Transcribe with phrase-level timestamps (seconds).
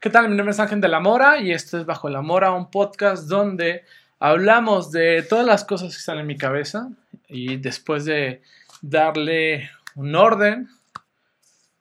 [0.00, 0.28] ¿Qué tal?
[0.28, 3.26] Mi nombre es Ángel de la Mora y esto es Bajo la Mora, un podcast
[3.26, 3.82] donde
[4.20, 6.88] hablamos de todas las cosas que están en mi cabeza
[7.26, 8.40] y después de
[8.80, 10.68] darle un orden,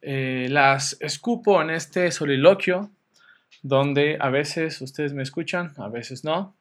[0.01, 2.89] eh, las escupo en este soliloquio
[3.61, 6.55] donde a veces ustedes me escuchan, a veces no,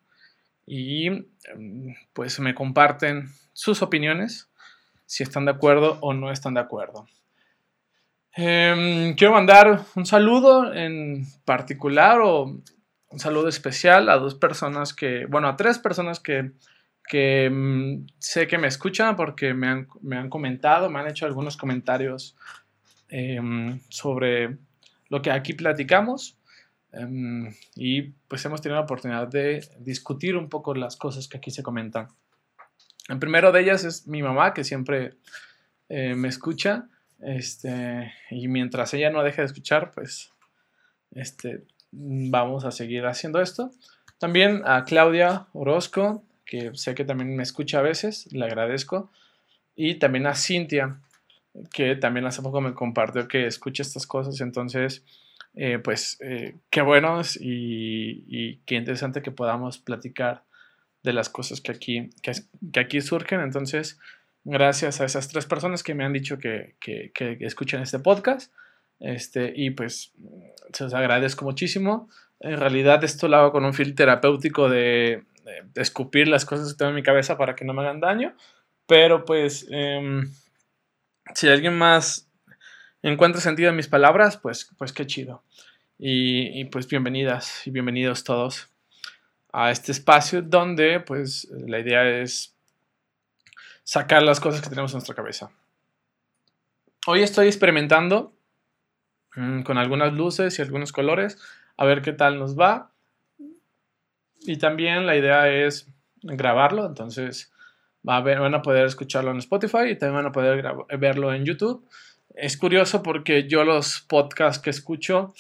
[0.67, 4.47] y em, pues me comparten sus opiniones,
[5.07, 7.09] si están de acuerdo o no están de acuerdo.
[8.39, 12.61] Em, quiero mandar un saludo en particular o
[13.09, 16.53] un saludo especial a dos personas que, bueno, a tres personas que,
[17.09, 21.25] que mm, sé que me escuchan porque me han, me han, comentado, me han hecho
[21.25, 22.37] algunos comentarios
[23.09, 24.59] em, sobre
[25.09, 26.37] lo que aquí platicamos.
[26.93, 31.51] Em, y pues hemos tenido la oportunidad de discutir un poco las cosas que aquí
[31.51, 32.09] se comentan.
[33.09, 35.15] El primero de ellas es mi mamá, que siempre
[35.89, 36.89] eh, me escucha.
[37.21, 40.33] Este, y mientras ella no deje de escuchar, pues
[41.13, 43.71] este, vamos a seguir haciendo esto.
[44.19, 49.11] También a Claudia Orozco, que sé que también me escucha a veces, le agradezco.
[49.75, 51.01] Y también a Cintia,
[51.73, 54.41] que también hace poco me compartió que escucha estas cosas.
[54.41, 55.05] Entonces,
[55.55, 60.45] eh, pues eh, qué bueno y, y, qué interesante que podamos platicar
[61.03, 62.33] de las cosas que aquí, que,
[62.73, 63.41] que aquí surgen.
[63.41, 63.99] Entonces,
[64.47, 68.53] gracias a esas tres personas que me han dicho que, que, que escuchan este podcast.
[69.01, 70.13] Este, y pues
[70.73, 72.09] se los agradezco muchísimo.
[72.41, 75.25] En realidad esto lo hago con un fin terapéutico de,
[75.75, 78.35] escupir las cosas que tengo en mi cabeza para que no me hagan daño.
[78.87, 80.23] Pero pues eh,
[81.35, 82.29] si alguien más
[83.03, 85.43] encuentra sentido en mis palabras, pues, pues qué chido.
[85.99, 88.69] Y, y pues bienvenidas y bienvenidos todos
[89.53, 92.56] a este espacio donde pues la idea es
[93.87, 95.49] sacar las cosas que tenemos en nuestra cabeza.
[97.07, 98.33] Hoy estoy experimentando
[99.37, 101.39] mm, con algunas luces y algunos colores,
[101.77, 102.91] a ver qué tal nos va.
[104.41, 105.89] Y también la idea es
[106.21, 107.53] grabarlo, entonces
[108.07, 110.65] va a ver, van a poder escucharlo en Spotify y también van a poder
[110.99, 111.89] verlo en YouTube.
[112.35, 115.33] Es curioso porque yo los podcasts que escucho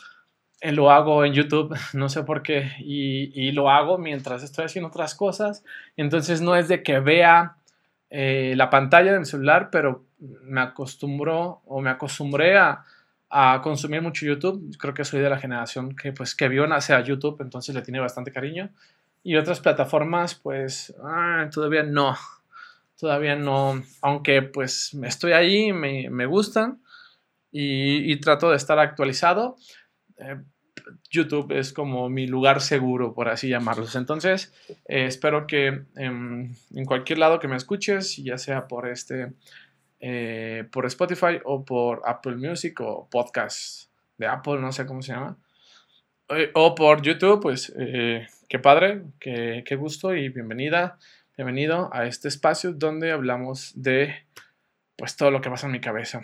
[0.60, 4.66] eh, lo hago en YouTube, no sé por qué, y, y, lo hago mientras estoy
[4.66, 5.64] haciendo otras cosas.
[5.96, 7.56] Entonces no es de que vea
[8.10, 12.84] eh, la pantalla de mi celular, pero me acostumbró o me acostumbré a,
[13.62, 14.76] consumir mucho YouTube.
[14.78, 17.82] Creo que soy de la generación que, pues, que vio nacer a YouTube, entonces le
[17.82, 18.70] tiene bastante cariño.
[19.22, 22.16] Y otras plataformas, pues, ah, todavía no.
[22.98, 23.82] Todavía no.
[24.00, 26.80] Aunque, pues, estoy ahí, me, me gustan
[27.52, 29.56] y, y, trato de estar actualizado.
[30.16, 30.36] Eh,
[31.10, 33.96] YouTube es como mi lugar seguro, por así llamarlos.
[33.96, 34.52] Entonces,
[34.86, 39.32] eh, espero que eh, en cualquier lado que me escuches, ya sea por este,
[40.00, 45.12] eh, por Spotify o por Apple Music o podcast de Apple, no sé cómo se
[45.12, 45.38] llama,
[46.28, 47.72] eh, o por YouTube, pues
[48.48, 50.98] qué padre, qué, qué gusto y bienvenida,
[51.36, 54.14] bienvenido a este espacio donde hablamos de
[54.96, 56.22] pues todo lo que pasa en mi cabeza.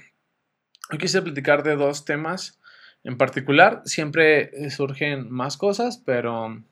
[0.91, 2.59] Hoy quise platicar de dos temas
[3.05, 3.83] en particular.
[3.85, 6.63] Siempre eh, surgen más cosas, pero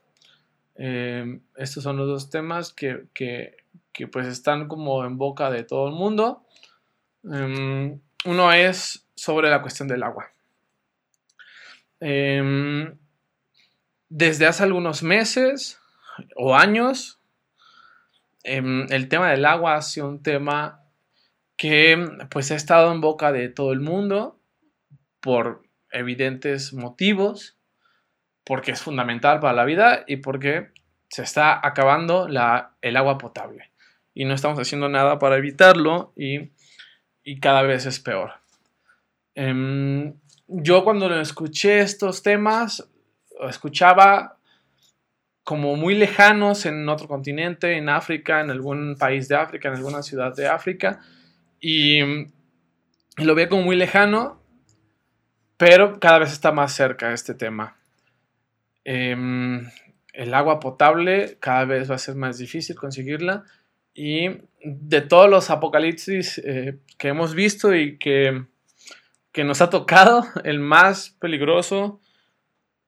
[0.77, 3.57] eh, estos son los dos temas que, que,
[4.11, 6.47] pues están como en boca de todo el mundo.
[7.23, 10.33] Um, uno es sobre la cuestión del agua.
[12.01, 12.97] Um,
[14.09, 15.79] desde hace algunos meses
[16.35, 17.21] o años,
[18.43, 20.83] el tema del agua ha sido un tema
[21.59, 24.41] que pues ha estado en boca de todo el mundo
[25.21, 27.59] por evidentes motivos,
[28.45, 30.71] porque es fundamental para la vida y porque
[31.09, 33.71] se está acabando el agua potable.
[34.15, 36.53] Y no estamos haciendo nada para evitarlo y,
[37.23, 38.33] y cada vez es peor.
[39.37, 40.15] Um,
[40.49, 42.89] yo cuando escuché estos temas,
[43.49, 44.37] escuchaba
[45.45, 50.03] como muy lejanos en otro continente, en África, en algún país de África, en alguna
[50.03, 51.01] ciudad de África,
[51.61, 52.01] y
[53.17, 54.41] lo veía como muy lejano
[55.61, 57.77] pero cada vez está más cerca este tema.
[58.87, 59.15] Eh,
[60.15, 63.45] el agua potable cada vez va a ser más difícil conseguirla
[63.93, 68.47] y de todos los apocalipsis eh, que hemos visto y que,
[69.33, 72.01] que nos ha tocado, el más peligroso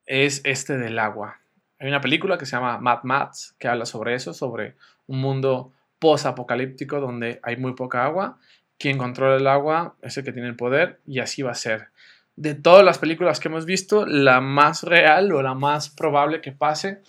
[0.06, 1.40] es este del agua.
[1.78, 4.76] Hay una película que se llama Mad Max que habla sobre eso, sobre
[5.06, 8.38] un mundo post-apocalíptico donde hay muy poca agua.
[8.78, 11.91] Quien controla el agua es el que tiene el poder y así va a ser
[12.37, 16.52] de todas las películas que hemos visto, la más real o la más probable que
[16.52, 17.02] pase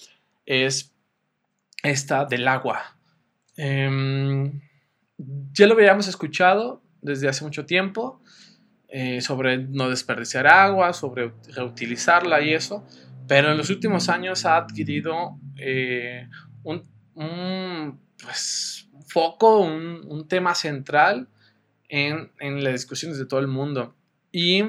[0.46, 0.94] es
[1.84, 2.98] esta del agua.
[3.58, 4.52] Eh,
[5.18, 8.22] ya lo habíamos escuchado desde hace mucho tiempo
[8.88, 12.86] eh, sobre no desperdiciar agua, sobre reutilizarla y eso,
[13.28, 16.28] pero en los últimos años ha adquirido eh,
[16.64, 21.28] un, pues, foco, un, tema central
[21.90, 23.96] en, en, las discusiones de todo el mundo.
[24.32, 24.64] Y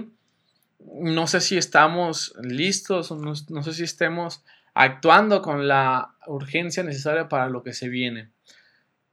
[0.93, 4.45] no sé si estamos listos, no, no sé si estemos
[4.75, 8.31] actuando con la urgencia necesaria para lo que se viene.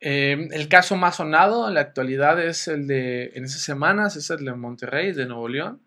[0.04, 4.32] Eh, el caso más sonado en la actualidad es el de, en esas semanas, es
[4.32, 5.82] el de Monterrey, de Nuevo León,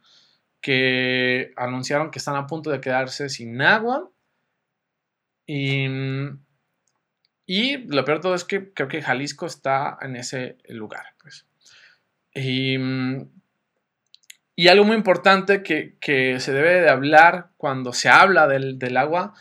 [0.61, 4.09] que anunciaron que están a punto de quedarse sin agua.
[5.47, 5.87] Y,
[7.45, 11.07] y lo peor todo es que creo que Jalisco está en ese lugar.
[11.21, 11.47] Pues.
[12.33, 12.79] Y,
[14.57, 19.35] y, algo muy importante que, se debe de hablar cuando se habla del, del agua,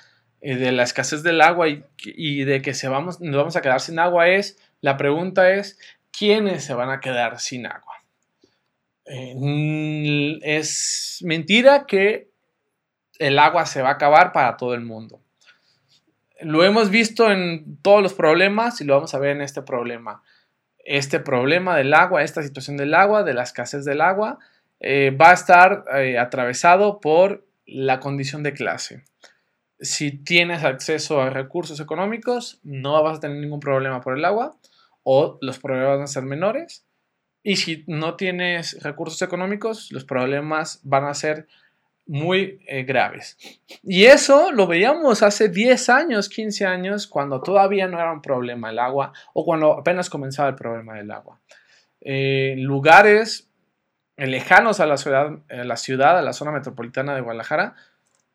[0.46, 3.80] eh, de la escasez del agua y, de que se vamos, nos vamos a quedar
[3.80, 5.80] sin agua es, la pregunta es,
[6.12, 8.04] ¿quiénes se van a quedar sin agua?
[9.06, 12.30] Eh, es mentira que
[13.20, 15.22] el agua se va a acabar para todo el mundo.
[16.42, 20.24] Lo hemos visto en todos los problemas y lo vamos a ver en este problema.
[20.80, 24.40] Este problema del agua, esta situación del agua, de la escasez del agua,
[24.84, 29.04] eh, va a estar eh, atravesado por la condición de clase.
[29.80, 34.58] Si tienes acceso a recursos económicos, no vas a tener ningún problema por el agua
[35.04, 36.86] o los problemas van a ser menores
[37.44, 41.48] y si no tienes recursos económicos, los problemas van a ser
[42.06, 43.38] muy eh, graves.
[43.84, 48.70] Y eso lo veíamos hace 10 años, 15 años, cuando todavía no era un problema
[48.70, 51.40] el agua o cuando apenas comenzaba el problema del agua.
[52.02, 53.50] Eh, lugares
[54.18, 57.76] lejanos a la ciudad, a la ciudad, a la zona metropolitana de Guadalajara,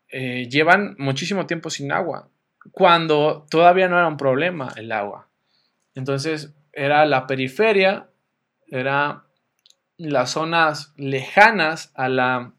[0.09, 2.29] eh, llevan muchísimo tiempo sin agua,
[2.73, 5.29] cuando todavía no era un problema el agua.
[5.95, 8.09] Entonces era la periferia
[8.71, 9.25] era
[9.97, 12.53] las zonas lejanas a la,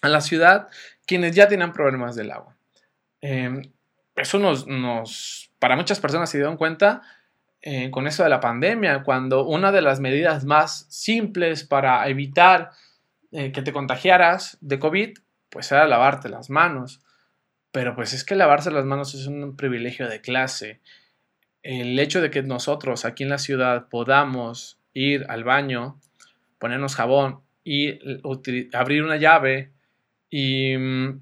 [0.00, 0.68] a la ciudad
[1.06, 2.56] quienes ya tenían problemas del agua.
[3.20, 3.62] Em,
[4.16, 7.02] eso nos, nos, para muchas personas se dieron cuenta
[7.62, 12.72] eh, con eso de la pandemia, cuando una de las medidas más simples para evitar
[13.30, 15.18] eh, que te contagiaras de COVID,
[15.48, 17.00] pues era lavarte las manos.
[17.70, 20.80] Pero pues es que lavarse las manos es un privilegio de clase.
[21.62, 26.00] El hecho de que nosotros aquí en la ciudad podamos ir al baño,
[26.58, 27.98] ponernos jabón y
[28.74, 29.70] abrir una llave
[30.28, 31.20] y mm,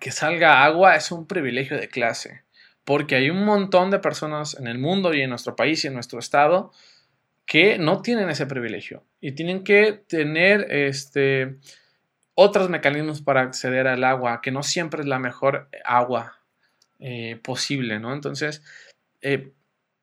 [0.00, 2.42] que salga agua es un privilegio de clase,
[2.88, 5.92] porque hay un montón de personas en el mundo y en nuestro país y en
[5.92, 6.72] nuestro estado
[7.44, 11.58] que no tienen ese privilegio y tienen que tener este,
[12.32, 16.38] otros mecanismos para acceder al agua, que no siempre es la mejor agua
[16.98, 18.14] eh, posible, ¿no?
[18.14, 18.62] Entonces,
[19.20, 19.52] eh,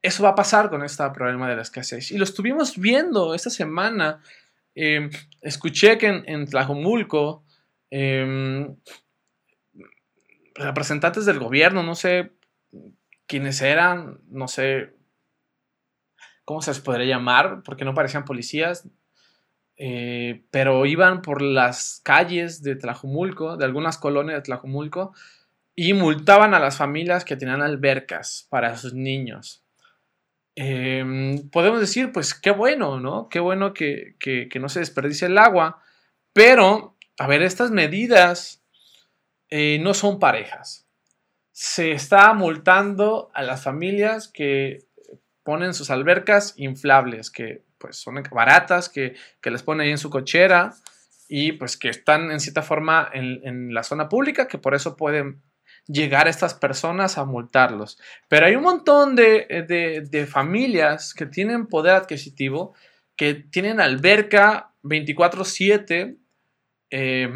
[0.04, 2.12] eso va a pasar con este problema de la escasez.
[2.12, 4.22] Y lo estuvimos viendo esta semana.
[4.76, 5.10] Em,
[5.42, 7.44] escuché que en, Tlajomulco,
[7.90, 8.76] em,
[10.54, 12.35] representantes del gobierno, no sé
[13.28, 14.94] quiénes eran, no sé
[16.46, 18.88] cómo se les podría llamar, porque no parecían policías,
[19.78, 25.14] eh, pero iban por las calles de Tlajomulco, de algunas colonias de Tlajomulco,
[25.76, 29.66] y multaban a las familias que tenían albercas para sus niños.
[30.56, 33.28] Em, podemos decir, pues qué bueno, ¿no?
[33.28, 34.16] Qué bueno que,
[34.60, 35.82] no se desperdicie el agua,
[36.32, 38.64] pero, a ver, estas medidas
[39.50, 40.85] eh, no son parejas.
[41.58, 44.84] Se está multando a las familias que
[45.44, 50.74] ponen sus albercas inflables, que pues son baratas, que, les ponen ahí en su cochera
[51.30, 54.98] y pues que están en cierta forma en, en la zona pública, que por eso
[54.98, 55.42] pueden
[55.88, 58.00] llegar estas personas a multarlos.
[58.28, 62.74] Pero hay un montón de, familias que tienen poder adquisitivo,
[63.16, 66.18] que tienen alberca 24/7
[66.92, 67.30] eh,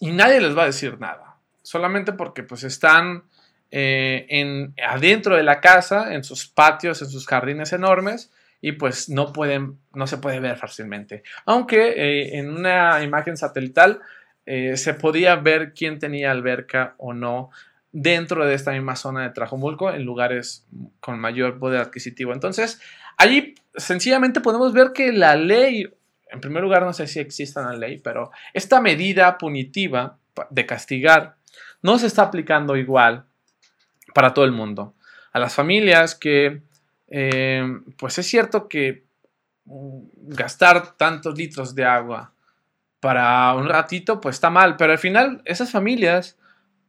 [0.00, 1.35] y nadie les va a decir nada.
[1.66, 3.24] Solamente porque pues están
[3.72, 9.08] eh, en, adentro de la casa, en sus patios, en sus jardines enormes y pues
[9.08, 11.24] no pueden, no se puede ver fácilmente.
[11.44, 14.00] Aunque eh, en una imagen satelital
[14.46, 17.50] eh, se podía ver quién tenía alberca o no
[17.90, 20.68] dentro de esta misma zona de Trajomulco en lugares
[21.00, 22.32] con mayor poder adquisitivo.
[22.32, 22.80] Entonces,
[23.16, 25.92] allí sencillamente podemos ver que la ley,
[26.30, 30.18] en primer lugar, no sé si existe una ley, pero esta medida punitiva
[30.50, 31.34] de castigar
[31.86, 33.26] no se está aplicando igual
[34.12, 34.94] para todo el mundo.
[35.32, 36.62] A las familias que,
[37.06, 37.64] eh,
[37.96, 39.06] pues es cierto que
[39.66, 40.00] mm,
[40.40, 42.32] gastar tantos litros de agua
[42.98, 46.36] para un ratito, pues está mal, pero al final esas familias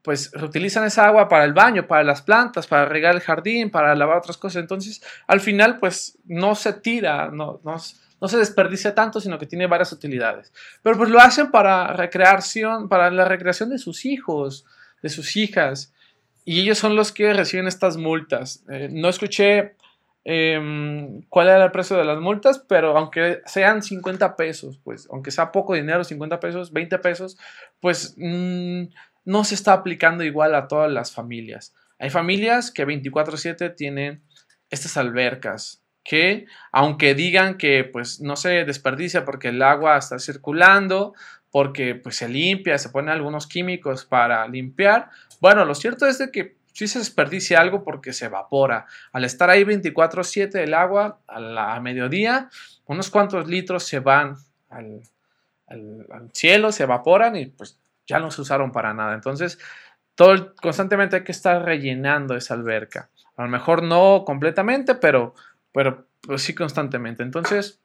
[0.01, 3.93] pues reutilizan esa agua para el baño, para las plantas, para regar el jardín, para
[3.93, 4.61] lavar otras cosas.
[4.61, 7.75] Entonces, al final, pues no se tira, no, no,
[8.21, 10.53] no, se desperdicia tanto, sino que tiene varias utilidades.
[10.81, 14.65] Pero pues lo hacen para recreación, para la recreación de sus hijos,
[15.01, 15.93] de sus hijas.
[16.45, 18.63] Y ellos son los que reciben estas multas.
[18.69, 19.75] Eh, no escuché
[20.23, 25.31] em, cuál era el precio de las multas, pero aunque sean 50 pesos, pues aunque
[25.31, 27.37] sea poco dinero, 50 pesos, 20 pesos,
[27.79, 28.83] pues mm,
[29.25, 31.73] no se está aplicando igual a todas las familias.
[31.99, 34.23] Hay familias que 24/7 tienen
[34.69, 41.13] estas albercas que aunque digan que pues no se desperdicia porque el agua está circulando,
[41.51, 46.31] porque pues se limpia, se ponen algunos químicos para limpiar, bueno, lo cierto es de
[46.31, 48.85] que sí se desperdicia algo porque se evapora.
[49.11, 52.49] Al estar ahí 24/7 el agua a, la, mediodía,
[52.85, 54.35] unos cuantos litros se van
[54.69, 55.01] al,
[56.33, 59.13] cielo, se evaporan y pues ya no se usaron para nada.
[59.13, 59.59] Entonces,
[60.15, 63.09] todo, constantemente hay que estar rellenando esa alberca.
[63.35, 65.35] A lo mejor no completamente, pero
[65.77, 67.21] pero pues, sí constantemente.
[67.21, 67.79] Entonces,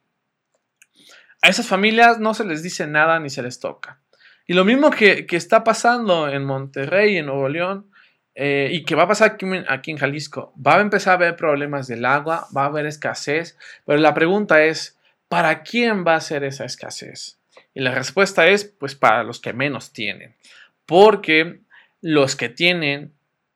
[1.42, 4.00] a esas familias no se les dice nada ni se les toca.
[4.46, 7.90] Y lo mismo que, está pasando en Monterrey, en Nuevo León,
[8.34, 11.36] eh, y que va a pasar aquí, aquí, en Jalisco, va a empezar a haber
[11.36, 16.20] problemas del agua, va a haber escasez, pero la pregunta es, ¿para quién va a
[16.20, 17.38] ser esa escasez?
[17.74, 20.36] Y la respuesta es, pues para los que menos tienen,
[20.86, 21.60] porque
[22.00, 23.12] los que tienen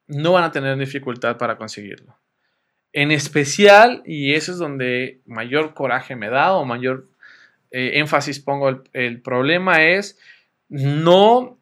[0.09, 2.17] no van a tener dificultad para conseguirlo.
[2.93, 7.09] En especial, y eso es donde mayor coraje me da o mayor
[7.71, 10.19] eh, énfasis pongo, el, problema es
[10.69, 11.59] no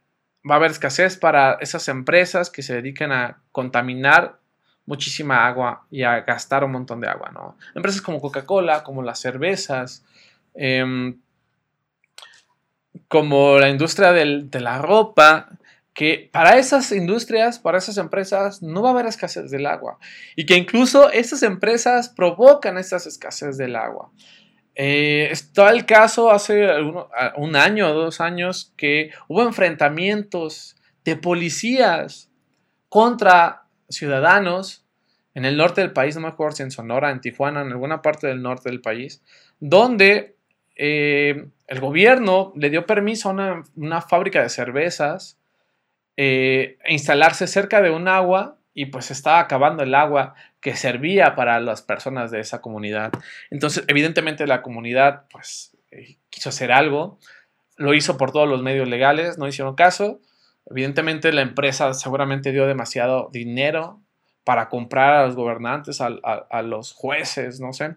[0.49, 4.39] va a haber escasez para esas empresas que se dedican a contaminar
[4.87, 7.57] muchísima agua y a gastar un montón de agua, ¿no?
[7.75, 10.05] Empresas como Coca-Cola, como las cervezas,
[10.55, 11.19] em,
[13.09, 15.49] como la industria de la ropa,
[15.95, 19.99] que para esas industrias, para esas empresas, no va a haber escasez del agua.
[20.35, 24.11] Y que incluso esas empresas provocan esas escasez del agua.
[24.77, 26.67] Eh, está el caso hace
[27.37, 32.31] un año o dos años que hubo enfrentamientos de policías
[32.89, 34.85] contra ciudadanos
[35.35, 38.03] en el norte del país, no me acuerdo si en Sonora, en Tijuana, en alguna
[38.03, 39.23] parte del norte del país,
[39.59, 40.37] donde
[40.77, 45.39] eh, el gobierno le dio permiso a una, fábrica de cervezas
[46.17, 51.61] eh, instalarse cerca de un agua y pues estaba acabando el agua que servía para
[51.61, 53.13] las personas de esa comunidad.
[53.51, 57.19] Entonces, evidentemente la comunidad pues eh, quiso hacer algo,
[57.77, 60.21] lo hizo por todos los medios legales, no hicieron caso.
[60.69, 64.01] Evidentemente la empresa seguramente dio demasiado dinero
[64.45, 67.97] para comprar a los gobernantes, a los jueces, no sé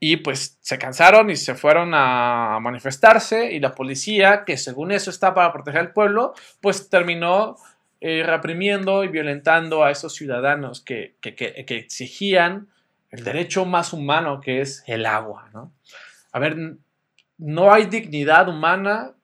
[0.00, 5.10] y pues se cansaron y se fueron a manifestarse y la policía, que según eso
[5.10, 7.56] está para proteger al pueblo, pues terminó
[8.00, 12.68] eh, reprimiendo y violentando a esos ciudadanos que, exigían
[13.10, 15.50] el derecho más humano que es el agua.
[15.52, 15.72] ¿no?
[16.32, 16.56] A ver,
[17.38, 19.14] no hay dignidad humana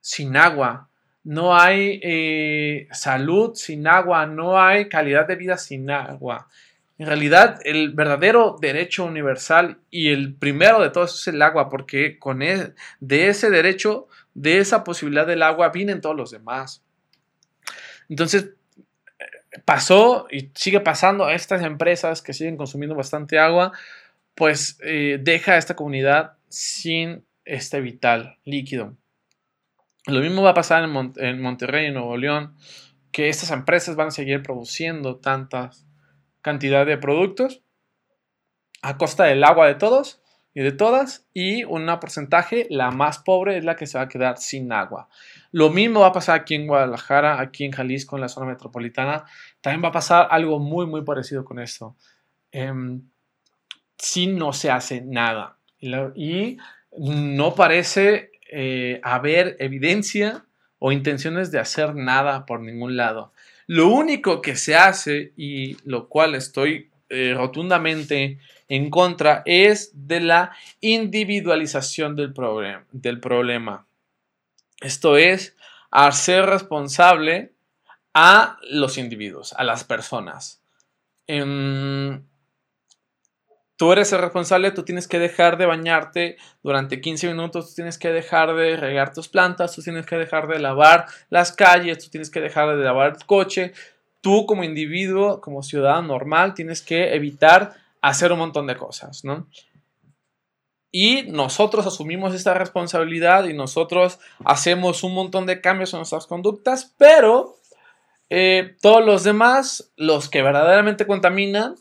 [0.00, 0.90] sin agua,
[1.22, 6.48] no hay eh, salud sin agua, no hay calidad de vida sin agua.
[6.98, 12.18] En realidad, el verdadero derecho universal y el primero de todos es el agua, porque
[12.18, 16.83] con e, de ese derecho, de esa posibilidad del agua, vienen todos los demás.
[18.08, 18.50] Entonces,
[19.64, 23.72] pasó y sigue pasando a estas empresas que siguen consumiendo bastante agua,
[24.34, 28.96] pues eh, deja a esta comunidad sin este vital líquido.
[30.06, 32.56] Lo mismo va a pasar en, Monterrey, en Nuevo León,
[33.10, 35.86] que estas empresas van a seguir produciendo tantas
[36.42, 37.62] cantidad de productos
[38.82, 40.20] a costa del agua de todos
[40.62, 44.38] de todas y un porcentaje, la más pobre es la que se va a quedar
[44.38, 45.08] sin agua.
[45.50, 49.24] Lo mismo va a pasar aquí en Guadalajara, aquí en Jalisco, en la zona metropolitana.
[49.60, 51.96] También va a pasar algo muy, muy parecido con esto.
[52.52, 53.02] Em,
[53.98, 55.58] si no se hace nada
[56.14, 56.58] y,
[56.96, 60.44] no parece eh, haber evidencia
[60.78, 63.32] o intenciones de hacer nada por ningún lado.
[63.66, 70.20] Lo único que se hace, y lo cual estoy eh, rotundamente en contra, es de
[70.20, 72.34] la individualización del,
[72.92, 73.86] del problema.
[74.80, 75.56] Esto es,
[75.90, 77.52] hacer responsable
[78.14, 80.60] a los individuos, a las personas.
[81.26, 82.22] Em,
[83.76, 87.98] tú eres el responsable, tú tienes que dejar de bañarte durante 15 minutos, tú tienes
[87.98, 92.10] que dejar de regar tus plantas, tú tienes que dejar de lavar las calles, tú
[92.10, 93.72] tienes que dejar de lavar el coche.
[94.20, 97.74] Tú como individuo, como ciudadano normal, tienes que evitar
[98.08, 99.48] hacer un montón de cosas, ¿no?
[100.92, 106.94] Y nosotros asumimos esta responsabilidad y nosotros hacemos un montón de cambios en nuestras conductas,
[106.98, 107.56] pero
[108.28, 111.74] eh, todos los demás, los que verdaderamente contaminan,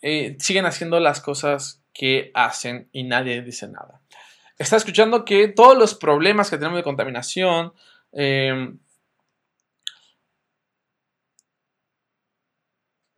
[0.00, 4.00] eh, siguen haciendo las cosas que hacen y nadie dice nada.
[4.58, 7.72] Está escuchando que todos los problemas que tenemos de contaminación,
[8.12, 8.78] em,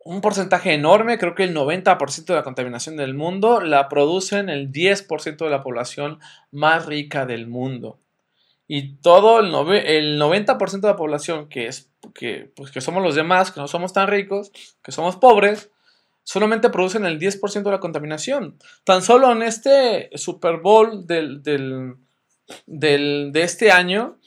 [0.03, 4.71] un porcentaje enorme, creo que el 90% de la contaminación del mundo la producen el
[4.71, 6.19] 10% de la población
[6.51, 7.99] más rica del mundo.
[8.67, 13.51] Y todo el, 90% de la población que es que, pues, que somos los demás,
[13.51, 15.71] que no somos tan ricos, que somos pobres,
[16.23, 18.57] solamente producen el 10% de la contaminación.
[18.83, 21.43] Tan solo en este Super Bowl del,
[22.65, 24.17] de este año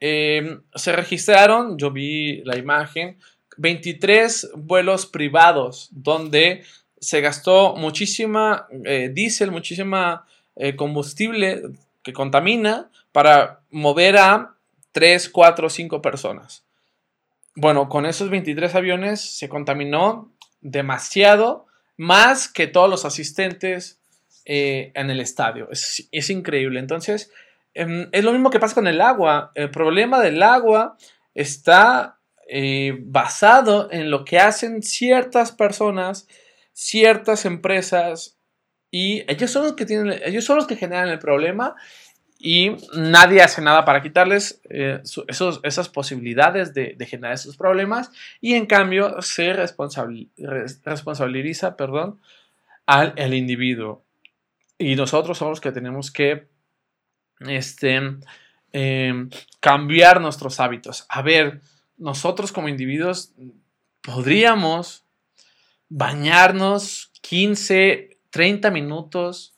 [0.00, 3.18] eh, se registraron, yo vi la imagen,
[3.56, 6.64] 23 vuelos privados donde
[7.00, 10.24] se gastó muchísima eh, diésel, muchísima
[10.56, 11.62] eh, combustible
[12.02, 14.54] que contamina para mover a
[14.92, 16.64] 3, 4, 5 personas.
[17.54, 20.30] Bueno, con esos 23 aviones se contaminó
[20.60, 21.66] demasiado,
[21.96, 23.98] más que todos los asistentes
[24.44, 25.68] eh, en el estadio.
[25.70, 26.80] Es, es increíble.
[26.80, 27.30] Entonces,
[27.74, 29.52] em, es lo mismo que pasa con el agua.
[29.54, 30.96] El problema del agua
[31.34, 32.18] está
[32.54, 36.28] eh, basado en lo que hacen ciertas personas,
[36.74, 38.36] ciertas empresas,
[38.90, 41.76] y ellos son los que tienen, ellos son los que generan el problema
[42.38, 45.00] y nadie hace nada para quitarles eh,
[45.62, 48.10] esas posibilidades de, generar esos problemas
[48.42, 52.20] y en cambio se responsabiliza perdón,
[52.84, 54.04] al el individuo.
[54.76, 56.48] Y nosotros somos los que tenemos que
[57.40, 57.98] este,
[58.72, 61.06] em, cambiar nuestros hábitos.
[61.08, 61.62] A ver,
[62.02, 63.32] nosotros como individuos
[64.02, 65.04] podríamos
[65.88, 69.54] bañarnos 15, 30 minutos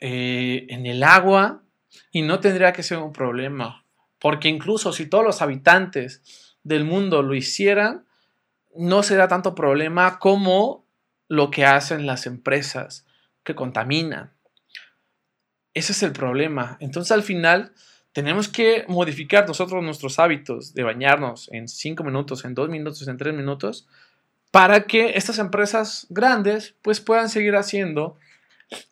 [0.00, 1.62] eh, en el agua
[2.10, 3.84] y no tendría que ser un problema.
[4.18, 8.06] Porque incluso si todos los habitantes del mundo lo hicieran,
[8.74, 10.84] no será tanto problema como
[11.28, 13.06] lo que hacen las empresas
[13.44, 14.32] que contaminan.
[15.74, 16.76] Ese es el problema.
[16.80, 17.72] Entonces al final
[18.18, 23.16] tenemos que modificar nosotros nuestros hábitos de bañarnos en 5 minutos, en 2 minutos, en
[23.16, 23.86] 3 minutos,
[24.50, 28.16] para que estas empresas grandes pues puedan seguir haciendo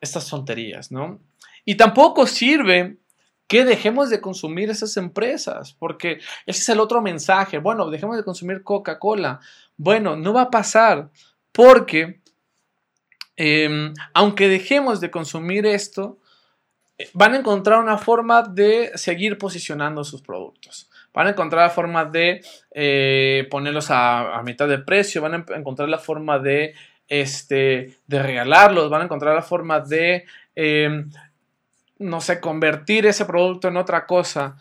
[0.01, 1.19] estas tonterías, ¿no?
[1.65, 2.99] Y tampoco sirve
[3.49, 7.59] que dejemos de consumir esas empresas, porque ese es el otro mensaje.
[7.59, 9.41] Bueno, dejemos de consumir Coca-Cola.
[9.77, 11.11] Bueno, no va a pasar,
[11.51, 12.21] porque
[13.35, 16.21] em, aunque dejemos de consumir esto,
[17.13, 20.89] van a encontrar una forma de seguir posicionando sus productos.
[21.13, 25.89] Van a encontrar la forma de eh, ponerlos a, mitad de precio, van a encontrar
[25.89, 26.75] la forma de,
[27.09, 31.11] este, de regalarlos, van a encontrar la forma de, em,
[31.99, 34.57] no sé, convertir ese producto en otra cosa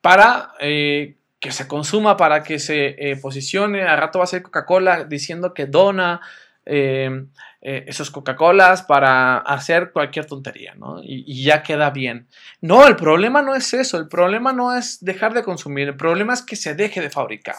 [0.00, 3.82] para eh, que se consuma, para que se eh, posicione.
[3.82, 6.20] Al rato va a ser Coca-Cola diciendo que dona
[6.64, 7.28] em,
[7.68, 11.00] eh, esos Coca-Colas para hacer cualquier tontería, ¿no?
[11.02, 12.28] Y, ya queda bien.
[12.60, 16.32] No, el problema no es eso, el problema no es dejar de consumir, el problema
[16.32, 17.56] es que se deje de fabricar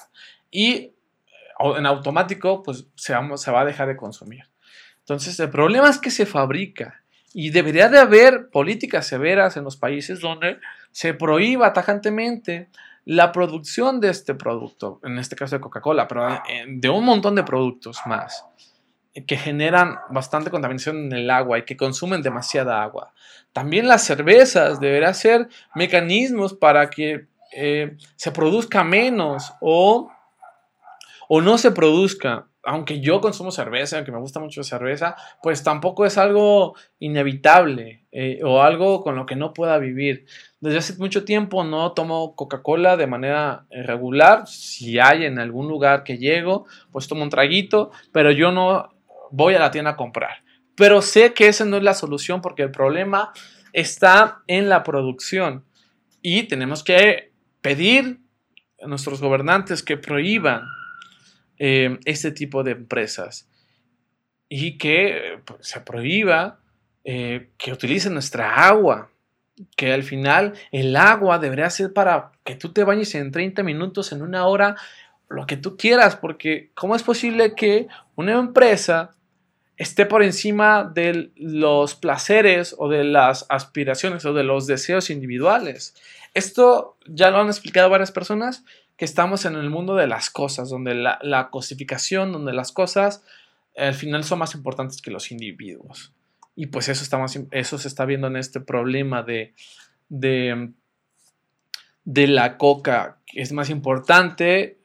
[0.50, 0.94] y eh,
[1.78, 4.46] en automático pues se va, se va a dejar de consumir.
[5.00, 9.76] Entonces el problema es que se fabrica y debería de haber políticas severas en los
[9.76, 10.58] países donde
[10.90, 12.70] se prohíba tajantemente
[13.04, 17.36] la producción de este producto, en este caso de Coca-Cola, pero eh, de un montón
[17.36, 18.46] de productos más
[19.26, 23.14] que generan bastante contaminación en el agua y que consumen demasiada agua.
[23.54, 27.26] También las cervezas deberán ser mecanismos para que
[27.56, 30.12] eh, se produzca menos o,
[31.28, 32.48] o no se produzca.
[32.64, 38.42] Aunque yo consumo cerveza, aunque me gusta mucho cerveza, pues tampoco es algo inevitable eh,
[38.44, 40.26] o algo con lo que no pueda vivir.
[40.60, 44.48] Desde hace mucho tiempo no tomo Coca-Cola de manera regular.
[44.48, 48.97] Si hay en algún lugar que llego, pues tomo un traguito, pero yo no
[49.32, 50.44] voy a la tienda a comprar.
[50.76, 53.32] Pero sé que esa no es la solución porque el problema
[53.74, 55.66] está en la producción.
[56.22, 58.20] Y tenemos que pedir
[58.82, 60.64] a nuestros gobernantes que prohíban
[61.58, 63.50] eh, este tipo de empresas.
[64.50, 66.60] Y que pues, se prohíba
[67.04, 69.10] eh, que utilicen nuestra agua,
[69.76, 74.12] que al final el agua debería ser para que tú te bañes en 30 minutos,
[74.12, 74.76] en una hora,
[75.30, 79.16] lo que tú quieras, porque ¿cómo es posible que una empresa
[79.78, 85.96] esté por encima de los placeres o de las aspiraciones o de los deseos individuales.
[86.34, 88.66] Esto ya lo han explicado varias personas,
[88.98, 93.24] que estamos en el mundo de las cosas, donde la, cosificación, donde las cosas
[93.76, 96.12] al final son más importantes que los individuos.
[96.56, 97.06] Y pues eso,
[97.52, 99.54] eso se está viendo en este problema de,
[100.10, 100.72] de,
[102.04, 104.77] de la coca, que es más importante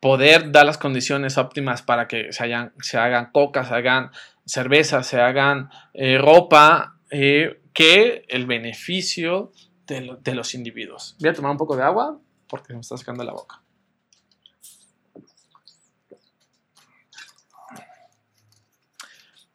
[0.00, 4.10] poder dar las condiciones óptimas para que se, hayan, se hagan cocas, se hagan
[4.44, 9.52] cervezas, se hagan eh, ropa, eh, que el beneficio
[9.86, 11.16] de, los individuos.
[11.18, 13.62] Voy a tomar un poco de agua porque me está sacando la boca.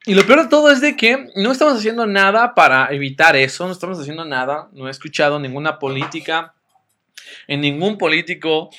[0.08, 3.66] y lo peor de todo es de que no estamos haciendo nada para evitar eso,
[3.66, 6.54] no estamos haciendo nada, no he escuchado ninguna política,
[7.48, 8.70] en ningún político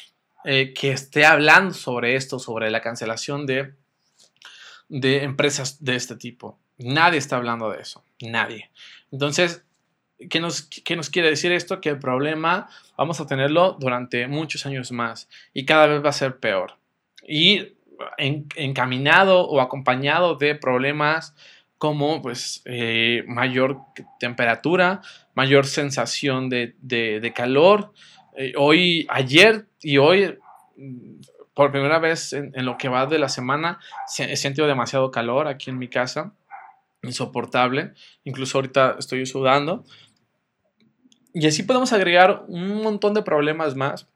[0.46, 3.74] eh, que esté hablando sobre esto, sobre la cancelación de,
[4.88, 6.58] de empresas de este tipo.
[6.78, 8.70] Nadie está hablando de eso, nadie.
[9.10, 9.64] Entonces,
[10.30, 11.80] ¿qué nos, ¿qué nos quiere decir esto?
[11.80, 16.12] Que el problema vamos a tenerlo durante muchos años más y cada vez va a
[16.12, 16.78] ser peor.
[17.26, 17.72] Y
[18.18, 21.34] encaminado o acompañado de problemas
[21.78, 23.78] como pues eh, mayor
[24.18, 25.00] temperatura,
[25.34, 27.92] mayor sensación de, calor.
[28.36, 30.38] Eh, hoy, ayer y hoy,
[31.54, 33.80] por primera vez en, lo que va de la semana,
[34.18, 36.34] he sentido demasiado calor aquí en mi casa,
[37.02, 37.94] insoportable.
[38.24, 39.84] Incluso ahorita estoy sudando.
[41.32, 44.08] Y así podemos agregar un montón de problemas más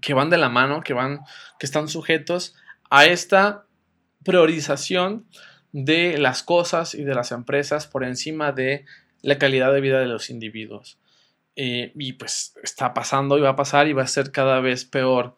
[0.00, 1.20] que van de la mano, que van,
[1.58, 2.54] que están sujetos
[2.90, 3.66] a esta
[4.24, 5.26] priorización
[5.72, 8.84] de las cosas y de las empresas por encima de
[9.22, 10.98] la calidad de vida de los individuos.
[11.58, 14.84] Eh, y pues está pasando y va a pasar y va a ser cada vez
[14.84, 15.36] peor.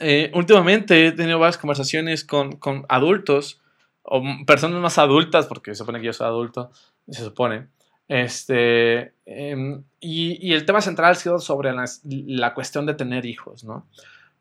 [0.00, 3.60] Eh, últimamente he tenido varias conversaciones con, adultos
[4.02, 6.72] o personas más adultas, porque se supone que yo soy adulto,
[7.08, 7.68] se supone.
[8.08, 13.86] Este, em, y, el tema central ha sido sobre la, cuestión de tener hijos, ¿no?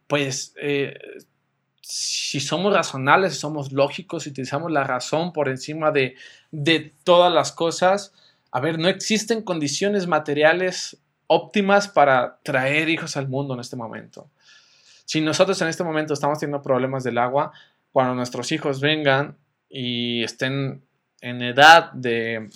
[0.07, 0.97] Pues eh,
[1.81, 6.15] si somos razonables, si somos lógicos, si utilizamos la razón por encima de,
[7.03, 8.13] todas las cosas,
[8.51, 10.97] a ver, no existen condiciones materiales
[11.33, 14.29] óptimas para traer hijos al mundo en este momento.
[15.05, 17.53] Si nosotros en este momento estamos teniendo problemas del agua,
[17.93, 19.37] cuando nuestros hijos vengan
[19.69, 20.83] y estén
[21.21, 22.49] en edad de,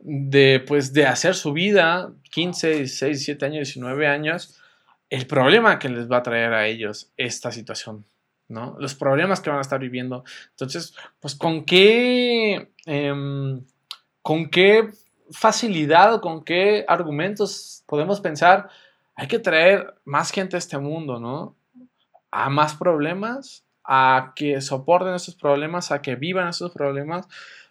[0.00, 4.60] de, pues, de hacer su vida, 15, 16, 17 años, 19 años,
[5.08, 8.04] el problema que les va a traer a ellos esta situación,
[8.48, 8.76] ¿no?
[8.80, 10.24] Los problemas que van a estar viviendo.
[10.50, 13.64] Entonces, pues con qué, em,
[14.22, 14.90] con qué
[15.30, 18.68] facilidad con qué argumentos podemos pensar,
[19.14, 21.56] hay que traer más gente a este mundo, ¿no?
[22.30, 27.26] A más problemas, a que soporten esos problemas, a que vivan esos problemas.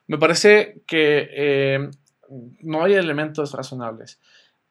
[0.07, 1.91] Me parece que em,
[2.61, 4.19] no hay elementos razonables.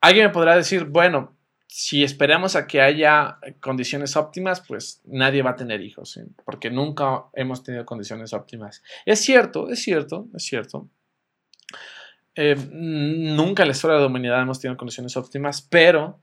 [0.00, 5.50] Alguien me podrá decir, bueno, si esperamos a que haya condiciones óptimas, pues nadie va
[5.50, 8.82] a tener hijos, porque nunca hemos tenido condiciones óptimas.
[9.04, 10.88] Es cierto, es cierto, es cierto.
[12.36, 16.20] Eh, nunca en la historia de la humanidad hemos tenido condiciones óptimas, pero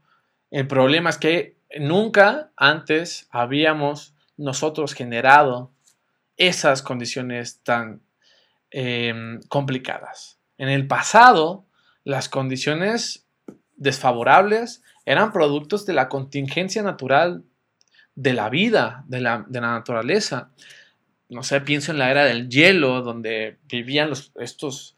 [0.51, 5.73] el problema es que nunca antes habíamos nosotros generado
[6.37, 8.03] esas condiciones tan
[8.69, 10.39] em, complicadas.
[10.59, 11.65] En el pasado,
[12.03, 13.25] las condiciones
[13.75, 17.43] desfavorables eran productos de la contingencia natural
[18.15, 20.51] de la vida, de la, naturaleza.
[21.29, 24.92] No sé, pienso en la era del hielo, donde vivían estos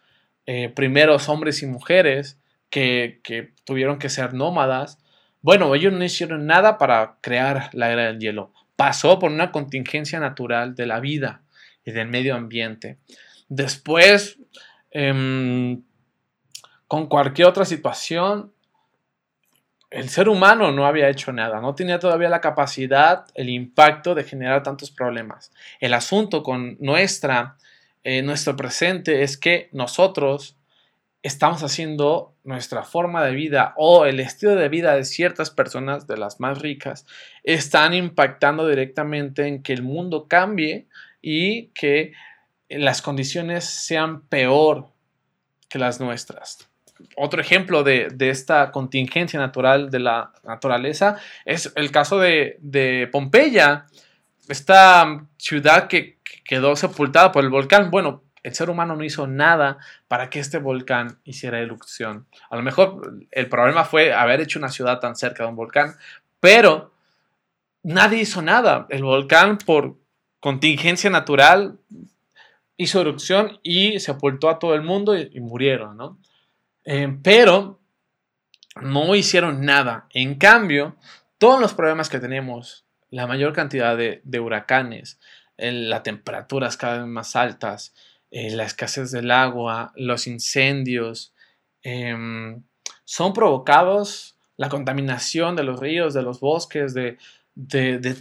[0.46, 5.00] eh, primeros hombres y mujeres que, que tuvieron que ser nómadas.
[5.42, 8.52] Bueno, ellos no hicieron nada para crear la era del hielo.
[8.76, 11.42] Pasó por una contingencia natural de la vida
[11.86, 12.98] y del medio ambiente.
[13.48, 14.40] Después,
[14.92, 15.84] em,
[16.88, 18.52] con cualquier otra situación,
[19.92, 24.24] el ser humano no había hecho nada, no tenía todavía la capacidad, el impacto de
[24.24, 25.52] generar tantos problemas.
[25.80, 27.58] El asunto con nuestra,
[28.06, 30.56] eh, nuestro presente es que nosotros
[31.24, 36.16] estamos haciendo nuestra forma de vida o el estilo de vida de ciertas personas, de
[36.16, 37.08] las más ricas,
[37.44, 40.86] están impactando directamente en que el mundo cambie
[41.20, 42.14] y que
[42.70, 44.90] las condiciones sean peor
[45.68, 46.70] que las nuestras.
[47.18, 53.88] Otro ejemplo de, esta contingencia natural de la naturaleza es el caso de, Pompeya,
[54.48, 57.92] esta ciudad que, quedó sepultada por el volcán.
[57.92, 62.28] Bueno, el ser humano no hizo nada para que este volcán hiciera erupción.
[62.50, 65.96] A lo mejor el problema fue haber hecho una ciudad tan cerca de un volcán,
[66.40, 66.94] pero
[67.84, 68.86] nadie hizo nada.
[68.90, 69.96] El volcán, por
[70.40, 71.80] contingencia natural,
[72.78, 76.20] hizo erupción y sepultó a todo el mundo y, murieron, ¿no?
[76.84, 77.80] Eh, pero
[78.82, 80.08] no hicieron nada.
[80.12, 80.98] En cambio,
[81.38, 85.20] todos los problemas que tenemos, la mayor cantidad de, huracanes,
[85.58, 87.94] las temperaturas cada vez más altas,
[88.32, 91.34] eh, la escasez del agua, los incendios,
[91.84, 92.64] em,
[93.06, 97.18] son provocados, la contaminación de los ríos, de los bosques, de,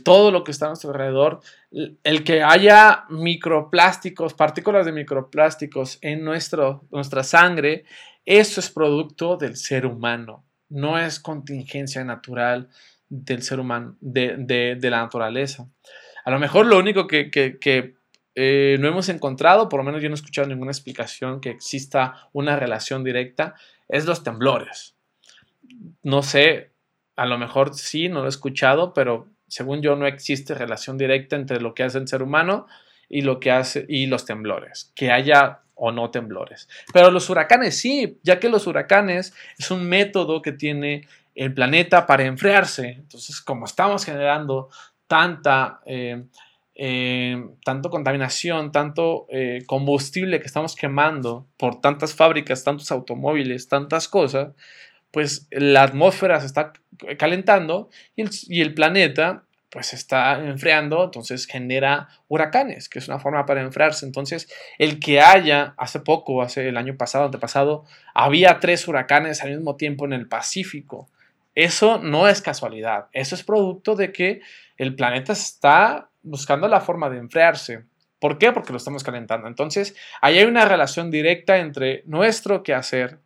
[0.05, 1.41] todo lo que está a nuestro alrededor,
[1.73, 7.85] el que haya microplásticos, partículas de microplásticos en nuestro, nuestra sangre,
[8.25, 12.69] eso es producto del ser humano, no es contingencia natural
[13.09, 15.69] del ser humano, de, la naturaleza.
[16.25, 17.95] A lo mejor lo único que,
[18.35, 22.29] eh, no hemos encontrado, por lo menos yo no he escuchado ninguna explicación que exista
[22.33, 23.55] una relación directa,
[23.89, 24.95] es los temblores.
[26.03, 26.71] No sé,
[27.17, 31.37] a lo mejor sí, no lo he escuchado, pero según yo no existe relación directa
[31.37, 32.67] entre lo que hace el ser humano
[33.09, 36.69] y lo que hace y los temblores, que haya o no temblores.
[36.93, 42.07] Pero los huracanes sí, ya que los huracanes es un método que tiene el planeta
[42.07, 42.89] para enfriarse.
[42.91, 44.71] Entonces, como estamos generando
[45.07, 46.25] tanta, eh,
[46.75, 54.09] eh, tanto contaminación, tanto eh, combustible que estamos quemando por tantas fábricas, tantos automóviles, tantas
[54.09, 54.55] cosas,
[55.11, 56.73] pues la atmósfera se está
[57.17, 63.61] calentando y el, planeta pues está enfriando, entonces genera huracanes, que es una forma para
[63.61, 64.07] enfriarse.
[64.07, 69.51] Entonces, el que haya, hace poco, hace el año pasado, antepasado, había tres huracanes al
[69.51, 71.09] mismo tiempo en el Pacífico.
[71.55, 74.41] Eso no es casualidad, eso es producto de que
[74.77, 77.85] el planeta está buscando la forma de enfriarse.
[78.19, 78.53] ¿Por qué?
[78.53, 79.49] Porque lo estamos calentando.
[79.49, 83.21] Entonces, ahí hay una relación directa entre nuestro quehacer,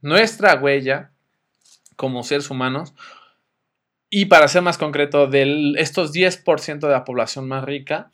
[0.00, 1.10] nuestra huella
[1.96, 2.94] como seres humanos,
[4.14, 8.10] y para ser más concreto, de estos 10% de la población más rica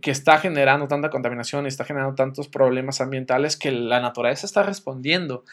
[0.00, 4.62] que está generando tanta contaminación y está generando tantos problemas ambientales que la naturaleza está
[4.62, 5.44] respondiendo.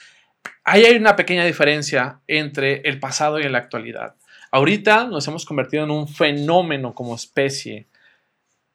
[0.64, 4.16] Ahí hay una pequeña diferencia entre el pasado y la actualidad.
[4.54, 7.88] Ahorita nos hemos convertido en un fenómeno como especie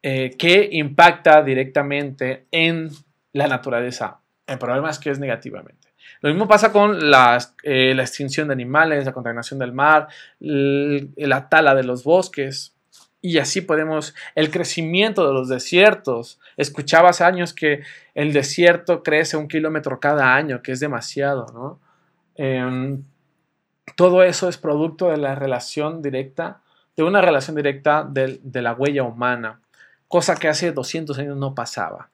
[0.03, 2.89] eh, que impacta directamente en
[3.31, 4.19] la naturaleza.
[4.45, 5.93] El problema es que es negativamente.
[6.19, 11.73] Lo mismo pasa con eh, la extinción de animales, la contaminación del mar, la tala
[11.75, 12.75] de los bosques.
[13.21, 16.41] Y así podemos, el crecimiento de los desiertos.
[16.57, 17.83] Escuchaba hace años que
[18.15, 21.79] el desierto crece un kilómetro cada año, que es demasiado, ¿no?
[22.35, 23.01] Em,
[23.95, 26.61] todo eso es producto de la relación directa,
[26.95, 29.61] de una relación directa de, la huella humana,
[30.07, 32.09] cosa que hace 200 años no pasaba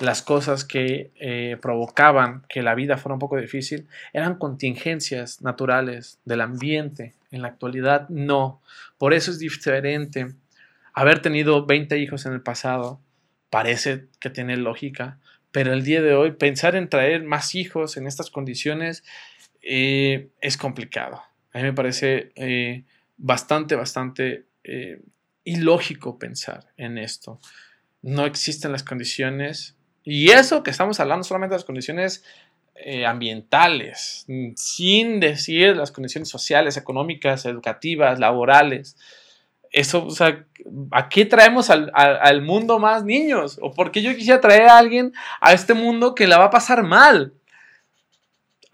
[0.00, 6.18] las cosas que eh, provocaban que la vida fuera un poco difícil eran contingencias naturales
[6.24, 7.14] del ambiente.
[7.30, 8.60] En la actualidad no.
[8.98, 10.32] Por eso es diferente.
[10.94, 13.00] Haber tenido 20 hijos en el pasado
[13.50, 15.18] parece que tiene lógica,
[15.50, 19.04] pero el día de hoy pensar en traer más hijos en estas condiciones
[19.62, 21.22] eh, es complicado.
[21.52, 22.84] A mí me parece eh,
[23.16, 24.46] bastante, bastante
[25.44, 27.40] ilógico pensar en esto.
[28.00, 32.24] No existen las condiciones y eso que estamos hablando solamente de las condiciones
[32.74, 38.96] eh, ambientales, sin decir las condiciones sociales, económicas, educativas, laborales.
[39.70, 40.44] Eso, o sea,
[40.90, 43.58] ¿a qué traemos al, al mundo más niños?
[43.62, 46.50] ¿O por qué yo quisiera traer a alguien a este mundo que la va a
[46.50, 47.34] pasar mal?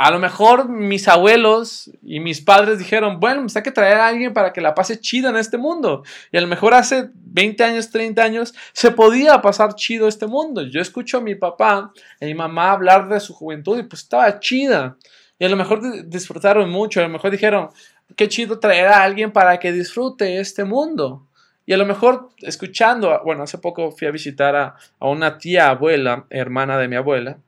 [0.00, 4.06] A lo mejor mis abuelos y mis padres dijeron, bueno, pues hay que traer a
[4.06, 6.04] alguien para que la pase chido en este mundo.
[6.30, 10.62] Y a lo mejor hace 20 años, 30 años, se podía pasar chido este mundo.
[10.62, 14.02] Yo escucho a mi papá y a mi mamá hablar de su juventud y pues
[14.02, 14.96] estaba chida.
[15.36, 17.70] Y a lo mejor disfrutaron mucho, a lo mejor dijeron,
[18.14, 21.26] qué chido traer a alguien para que disfrute este mundo.
[21.66, 25.70] Y a lo mejor escuchando, bueno, hace poco fui a visitar a, a una tía
[25.70, 27.38] abuela, hermana de mi abuela,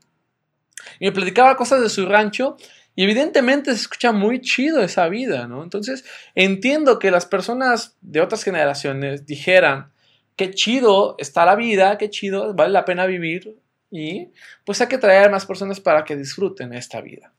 [0.98, 2.56] y me platicaba cosas de su rancho
[2.94, 5.62] y evidentemente se escucha muy chido esa vida, ¿no?
[5.62, 9.92] Entonces entiendo que las personas de otras generaciones dijeran,
[10.36, 13.56] qué chido está la vida, qué chido, vale la pena vivir
[13.90, 14.28] y
[14.64, 17.32] pues hay que traer más personas para que disfruten esta vida.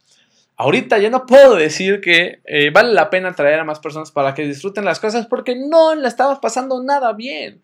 [0.58, 4.36] Ahorita ya no puedo decir que eh, vale la pena traer a más personas para
[4.36, 7.64] que disfruten las cosas porque no la estamos pasando nada bien.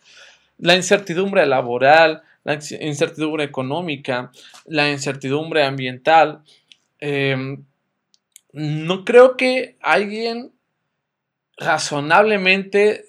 [0.58, 4.32] La incertidumbre laboral, la incertidumbre económica,
[4.66, 6.44] la incertidumbre ambiental.
[7.00, 7.64] Em,
[8.54, 10.52] no creo que alguien
[11.58, 13.06] razonablemente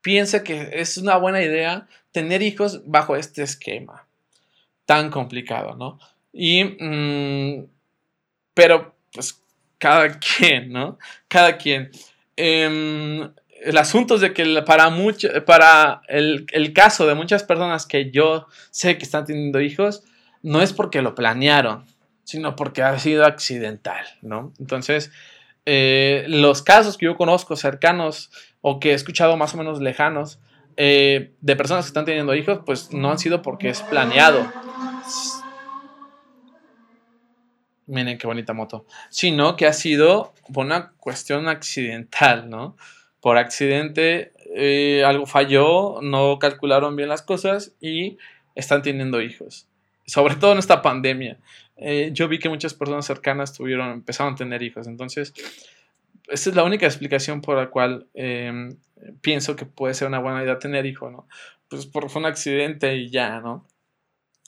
[0.00, 4.06] piense que es una buena idea tener hijos bajo este esquema
[4.86, 5.98] tan complicado, ¿no?
[6.32, 7.68] Y, mm,
[8.54, 9.42] pero, pues,
[9.78, 10.98] cada quien, ¿no?
[11.28, 11.90] Cada quien.
[12.36, 13.30] Em,
[13.62, 18.46] el asunto es de que para, mucho, para el, caso de muchas personas que yo
[18.70, 20.02] sé que están teniendo hijos,
[20.42, 21.84] no es porque lo planearon,
[22.24, 24.52] sino porque ha sido accidental, ¿no?
[24.58, 25.12] Entonces,
[25.66, 28.30] eh, los casos que yo conozco cercanos
[28.62, 30.40] o que he escuchado más o menos lejanos
[30.76, 34.50] eh, de personas que están teniendo hijos, pues no han sido porque es planeado.
[37.86, 38.86] Miren qué bonita moto.
[39.10, 42.76] Sino que ha sido una cuestión accidental, ¿no?
[43.20, 48.18] Por accidente eh, algo falló, no calcularon bien las cosas y
[48.54, 49.68] están teniendo hijos.
[50.06, 51.38] Sobre todo en esta pandemia.
[51.76, 54.86] Eh, yo vi que muchas personas cercanas tuvieron, empezaron a tener hijos.
[54.86, 55.32] Entonces,
[56.28, 58.76] esa es la única explicación por la cual em,
[59.20, 61.26] pienso que puede ser una buena idea tener hijo, ¿no?
[61.68, 63.66] Pues porque fue un accidente y ya, ¿no?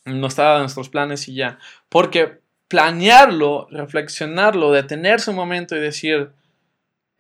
[0.05, 1.59] No estaba en nuestros planes y ya.
[1.89, 6.31] Porque planearlo, reflexionarlo, detenerse un momento y decir,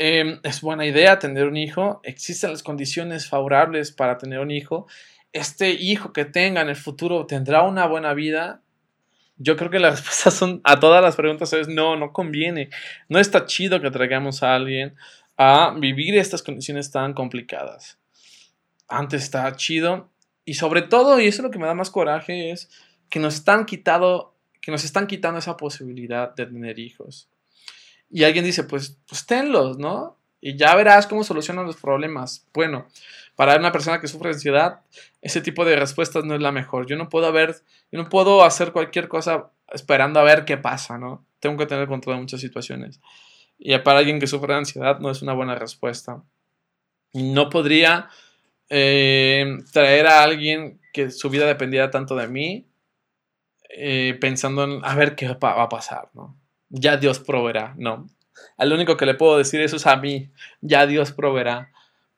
[0.02, 4.86] em, es buena idea tener un hijo, existen las condiciones favorables para tener un hijo,
[5.32, 8.62] este hijo que tenga en el futuro tendrá una buena vida,
[9.36, 12.70] yo creo que las respuestas son a todas las preguntas es no, no conviene.
[13.08, 14.94] No está chido que traigamos a alguien
[15.36, 17.98] a vivir estas condiciones tan complicadas.
[18.88, 20.10] Antes está chido
[20.44, 22.68] y sobre todo, y eso es lo que me da más coraje, es
[23.08, 27.28] que nos están quitado, que nos están quitando esa posibilidad de tener hijos.
[28.12, 30.18] Y alguien dice, pues, pues tenlos, ¿no?
[30.40, 32.46] Y ya verás cómo solucionan los problemas.
[32.52, 32.86] Bueno,
[33.36, 34.80] para una persona que sufre ansiedad,
[35.22, 36.86] ese tipo de respuestas no es la mejor.
[36.86, 37.56] Yo no puedo haber,
[37.90, 41.24] yo no puedo hacer cualquier cosa esperando a ver qué pasa, ¿no?
[41.40, 43.00] Tengo que tener control de muchas situaciones.
[43.58, 46.22] Y para alguien que sufre ansiedad no es una buena respuesta.
[47.14, 48.10] No podría
[48.68, 52.66] eh, traer a alguien que su vida dependiera tanto de mí,
[53.70, 56.41] eh, pensando en a ver qué va a pasar, ¿no?
[56.74, 58.06] Ya Dios proveerá, no.
[58.56, 60.30] Al único que le puedo decir eso es a mí,
[60.62, 61.70] ya Dios proveerá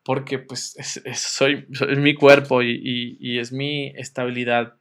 [0.03, 0.75] porque pues
[1.15, 4.75] soy, es mi cuerpo y, es mi estabilidad.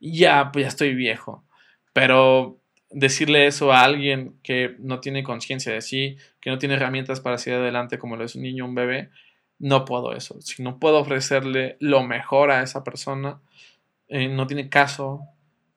[0.00, 1.44] Ya, pues ya estoy viejo.
[1.92, 2.58] Pero
[2.90, 7.38] decirle eso a alguien que no tiene conciencia de sí, que no tiene herramientas para
[7.38, 9.10] seguir adelante como lo es un niño, un bebé,
[9.58, 10.40] no puedo eso.
[10.40, 13.40] Si no puedo ofrecerle lo mejor a esa persona,
[14.08, 15.20] eh, no tiene caso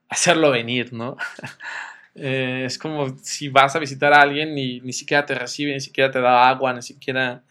[0.08, 1.18] hacerlo venir, ¿no?
[2.16, 5.82] Eh, es como si vas a visitar a alguien y ni siquiera te recibe, ni
[5.82, 7.44] siquiera te da agua, ni siquiera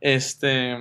[0.00, 0.76] este,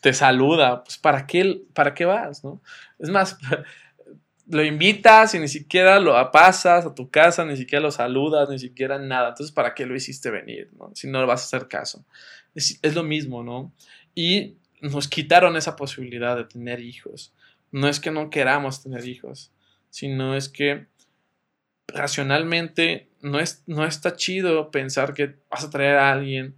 [0.00, 2.44] te saluda, pues ¿para qué, para qué vas?
[2.44, 2.62] ¿no?
[2.98, 3.36] Es más,
[4.48, 8.58] lo invitas y ni siquiera lo pasas a tu casa, ni siquiera lo saludas, ni
[8.58, 9.30] siquiera nada.
[9.30, 10.70] Entonces, ¿para qué lo hiciste venir?
[10.78, 10.92] ¿no?
[10.94, 12.04] Si no le vas a hacer caso.
[12.54, 13.72] Es, es, lo mismo, ¿no?
[14.14, 17.34] Y nos quitaron esa posibilidad de tener hijos.
[17.72, 19.52] No es que no queramos tener hijos,
[19.90, 20.86] sino es que
[21.88, 26.56] racionalmente no, es, no está chido pensar que vas a traer a alguien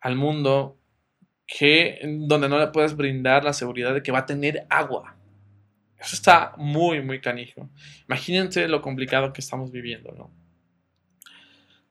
[0.00, 0.78] al mundo
[1.46, 5.16] que donde no le puedes brindar la seguridad de que va a tener agua.
[5.98, 7.70] Eso está muy, muy canijo.
[8.08, 10.30] Imagínense lo complicado que estamos viviendo, ¿no?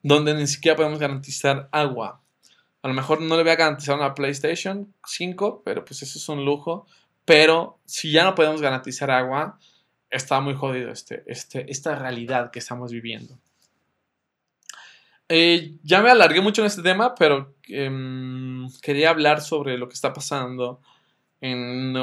[0.04, 2.22] Donde ni siquiera podemos garantizar agua.
[2.82, 6.30] A lo mejor no le voy a garantizar una PlayStation 5, pero pues eso es
[6.30, 6.86] un lujo.
[7.26, 9.58] Pero si ya no podemos garantizar agua,
[10.14, 13.38] está muy jodido este, este, esta realidad que estamos viviendo.
[15.28, 19.96] Eh, ya me alargué mucho en este tema, pero em, quería hablar sobre lo que
[19.96, 20.82] está pasando
[21.42, 21.96] en,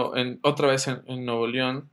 [0.43, 1.89] otra vez en, Nuevo León.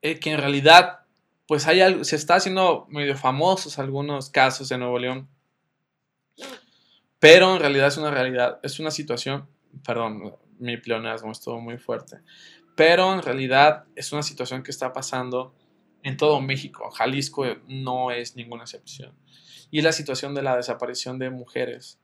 [0.00, 1.00] Eh, que en realidad,
[1.48, 5.28] pues hay algo, se está haciendo medio famosos algunos casos de Nuevo León.
[7.18, 9.48] Pero en realidad es una realidad, es una situación,
[9.84, 12.18] perdón, mi pleonasmo estuvo muy fuerte.
[12.78, 15.52] Pero en realidad es una situación que está pasando
[16.04, 16.88] en todo México.
[16.92, 19.12] Jalisco no es ninguna excepción
[19.72, 21.98] y la situación de la desaparición de mujeres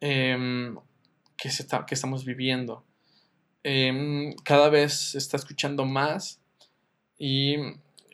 [0.00, 0.76] em,
[1.36, 2.82] que, se que, estamos viviendo.
[3.62, 6.40] Em, cada vez se está escuchando más
[7.16, 7.54] y,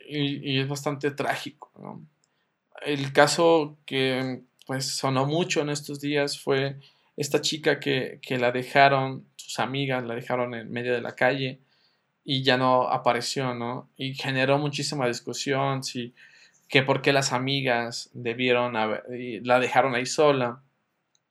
[0.07, 1.71] es bastante trágico.
[2.85, 6.77] El caso que pues sonó mucho en estos días fue
[7.17, 11.61] esta chica que, que la dejaron, sus amigas la dejaron en medio de la calle
[12.31, 13.89] y ya no apareció, ¿no?
[13.97, 16.13] Y generó muchísima discusión si
[16.67, 19.03] que por qué las amigas debieron haber,
[19.41, 20.61] la dejaron ahí sola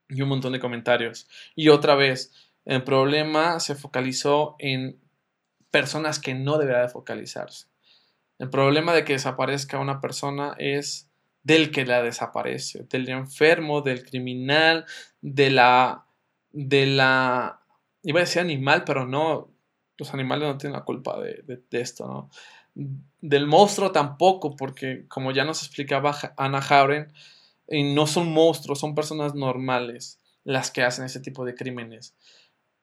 [0.09, 1.29] y un montón de comentarios.
[1.55, 2.33] Y otra vez,
[2.65, 4.99] el problema se focalizó en
[5.71, 7.69] personas que no debería de focalizarse.
[8.41, 11.09] El problema de que desaparezca una persona es
[11.45, 14.85] del que la desaparece, del enfermo, del criminal,
[15.21, 16.07] de la,
[16.51, 17.61] de la,
[18.03, 19.53] iba a decir animal, pero no,
[19.99, 22.31] los animales no tienen la culpa de, esto, ¿no?
[23.21, 27.13] del monstruo tampoco, porque como ya nos explicaba Ana Jauren,
[27.67, 32.15] eh, no son monstruos, son personas normales las que hacen ese tipo de crímenes.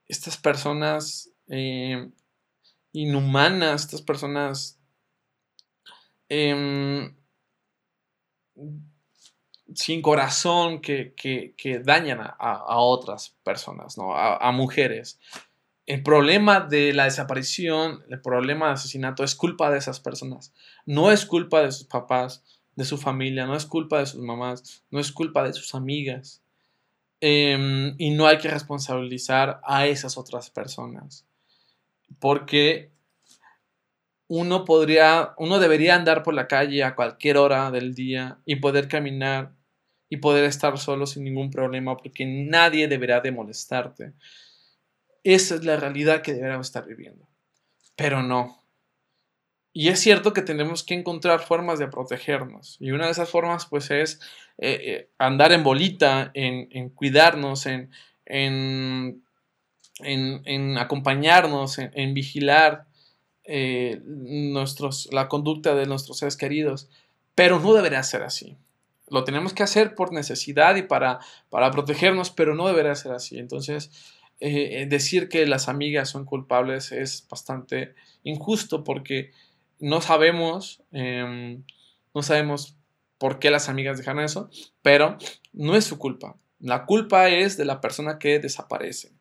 [0.07, 2.09] Estas personas eh,
[2.91, 4.77] inhumanas, estas personas
[6.27, 7.15] em,
[9.73, 11.13] sin corazón que,
[11.83, 14.15] dañan a, otras personas, ¿no?
[14.15, 15.19] a mujeres
[15.85, 20.53] el problema de la desaparición, el problema de asesinato es culpa de esas personas.
[20.85, 22.43] No es culpa de sus papás,
[22.75, 26.41] de su familia, no es culpa de sus mamás, no es culpa de sus amigas.
[27.21, 31.25] Em, y no hay que responsabilizar a esas otras personas.
[32.19, 32.91] Porque
[34.27, 38.87] uno podría, uno debería andar por la calle a cualquier hora del día y poder
[38.87, 39.53] caminar
[40.09, 44.13] y poder estar solo sin ningún problema porque nadie deberá de molestarte.
[45.25, 47.27] Esa es la realidad que deberíamos estar viviendo.
[47.95, 48.61] Pero no.
[49.73, 52.77] Y es cierto que tenemos que encontrar formas de protegernos.
[52.79, 54.21] Y una de esas formas pues es
[54.59, 57.91] eh, eh, andar en bolita, en, cuidarnos, en,
[60.77, 62.85] acompañarnos, en, vigilar
[63.45, 63.99] eh,
[65.11, 66.87] la conducta de nuestros seres queridos.
[67.33, 68.57] Pero no debería ser así.
[69.09, 71.19] Lo tenemos que hacer por necesidad y para,
[71.49, 73.39] para protegernos, pero no debería ser así.
[73.39, 73.91] Entonces,
[74.39, 79.31] eh, eh, decir que las amigas son culpables es bastante injusto porque
[79.79, 81.63] no sabemos, em,
[82.13, 82.75] no sabemos
[83.17, 84.49] por qué las amigas dejan eso,
[84.81, 85.17] pero
[85.53, 86.37] no es su culpa.
[86.59, 89.11] La culpa es de la persona que desaparece,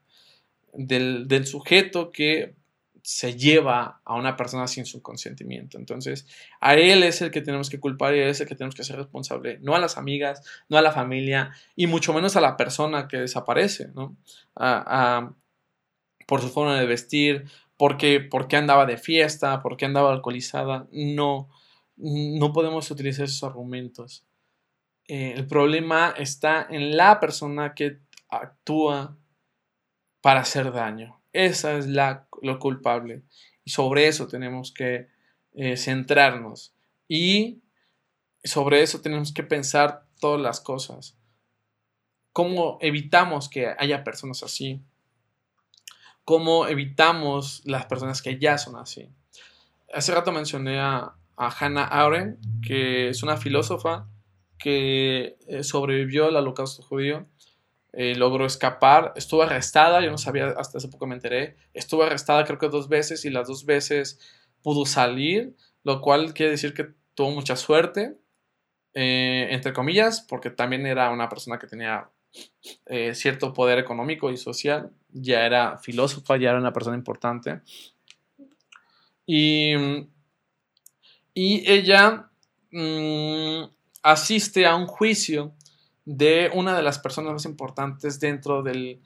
[0.72, 2.54] del, del sujeto que
[3.05, 5.76] se lleva a una persona sin su consentimiento.
[5.76, 6.26] Entonces,
[6.59, 8.82] a él es el que tenemos que culpar y él es el que tenemos que
[8.82, 12.57] ser responsable, no a las amigas, no a la familia y mucho menos a la
[12.57, 14.16] persona que desaparece, ¿no?
[16.26, 17.44] por su forma de vestir,
[17.76, 20.88] porque, porque andaba de fiesta, porque andaba alcoholizada.
[20.90, 21.50] No,
[21.98, 24.24] no podemos utilizar esos argumentos.
[25.09, 27.98] Eh, el problema está en la persona que
[28.30, 29.14] actúa
[30.22, 31.20] para hacer daño.
[31.35, 33.24] Esa es la, lo culpable.
[33.64, 35.09] Y sobre eso tenemos que
[35.53, 36.72] eh, centrarnos.
[37.09, 37.61] Y
[38.43, 41.16] sobre eso tenemos que pensar todas las cosas.
[42.32, 44.80] ¿Cómo evitamos que haya personas así?
[46.24, 49.09] ¿Cómo evitamos las personas que ya son así?
[49.93, 54.09] Hace rato mencioné a, a Hannah Arendt, que es una filósofa
[54.59, 57.26] que eh, sobrevivió al holocausto judío
[57.97, 62.45] eh, logró escapar, estuvo arrestada, yo no sabía, hasta hace poco me enteré, estuvo arrestada
[62.45, 64.18] creo que dos veces y las dos veces
[64.62, 68.16] pudo salir, lo cual quiere decir que tuvo mucha suerte,
[68.95, 72.11] eh, entre comillas, porque también era una persona que tenía
[72.86, 77.61] eh, cierto poder económico y social, ya era filósofa, ya era una persona importante.
[79.24, 79.72] Y,
[81.32, 82.28] y ella
[82.72, 83.64] mm,
[84.03, 85.55] asiste a un juicio
[86.05, 89.00] de una de las personas más importantes dentro del,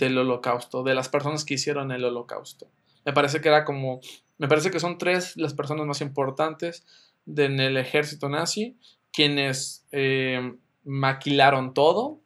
[0.00, 2.68] holocausto, de las personas que hicieron el holocausto.
[3.04, 4.00] Me parece que era como,
[4.38, 6.84] me parece que son tres las personas más importantes
[7.26, 8.76] en el ejército nazi,
[9.12, 12.20] quienes eh, maquilaron todo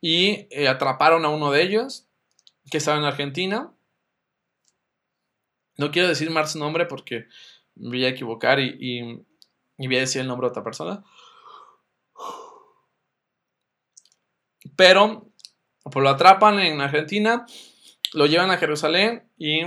[0.00, 2.06] y eh, atraparon a uno de ellos,
[2.70, 3.72] que estaba en Argentina.
[5.78, 7.26] No quiero decir más su nombre porque
[7.74, 9.24] me voy a equivocar y,
[9.78, 11.04] y voy a decir el nombre de otra persona.
[14.74, 15.30] Pero
[15.82, 17.46] pues lo atrapan en Argentina,
[18.12, 19.60] lo llevan a Jerusalén y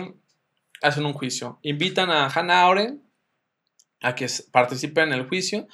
[0.81, 1.59] hacen un juicio.
[1.61, 3.03] Invitan a Hannah Arendt
[4.01, 5.67] a que participe en el juicio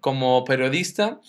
[0.00, 1.20] como periodista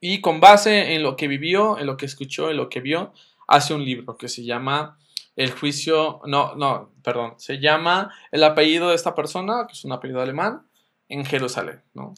[0.00, 3.12] y con base en lo que vivió, en lo que escuchó, en lo que vio,
[3.46, 4.98] hace un libro que se llama
[5.34, 9.92] El juicio, no, no, perdón, se llama El apellido de esta persona, que es un
[9.92, 10.66] apellido alemán,
[11.08, 12.14] en Jerusalén, ¿no?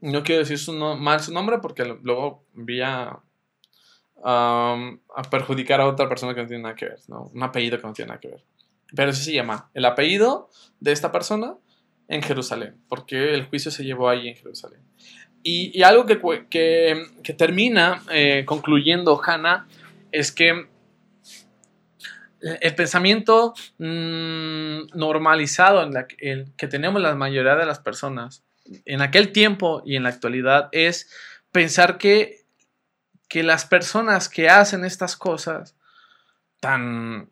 [0.00, 2.80] No quiero decir su mal su nombre porque luego vi
[4.24, 7.30] a perjudicar a otra persona que no tiene nada que ver, ¿no?
[7.34, 8.44] Un apellido que no tiene nada que ver.
[8.94, 10.48] Pero sí se llama el apellido
[10.80, 11.54] de esta persona
[12.08, 14.80] en Jerusalén, porque el juicio se llevó ahí en Jerusalén.
[15.42, 16.18] Y, algo que,
[16.50, 19.66] que, termina eh, concluyendo Hannah
[20.10, 20.68] es que
[22.40, 28.44] el pensamiento mm, normalizado en el, que tenemos la mayoría de las personas
[28.84, 31.10] en aquel tiempo y en la actualidad es
[31.52, 32.37] pensar que
[33.28, 35.76] que las personas que hacen estas cosas
[36.60, 37.30] tan